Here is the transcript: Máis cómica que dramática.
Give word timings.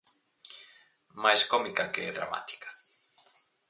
Máis 1.23 1.41
cómica 1.51 1.91
que 1.93 2.15
dramática. 2.17 2.69